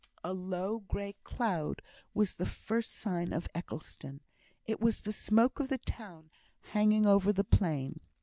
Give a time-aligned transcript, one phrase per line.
[0.23, 1.83] A low grey cloud
[2.15, 4.21] was the first sign of Eccleston;
[4.65, 6.31] it was the smoke of the town
[6.71, 7.99] hanging over the plain.